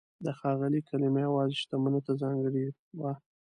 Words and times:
د 0.25 0.27
"ښاغلی" 0.39 0.81
کلمه 0.89 1.19
یوازې 1.27 1.55
شتمنو 1.61 1.99
ته 2.05 2.11
ځانګړې 2.21 2.65
وه. 2.99 3.13